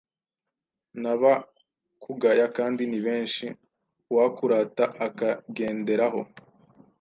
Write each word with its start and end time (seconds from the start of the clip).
Nabakugaya 1.01 2.45
kandi 2.57 2.81
ni 2.89 2.99
bensh 3.05 3.39
Uwakurata 4.11 4.85
akagenderaho, 5.07 6.21